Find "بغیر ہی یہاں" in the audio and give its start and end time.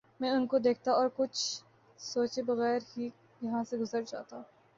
2.43-3.63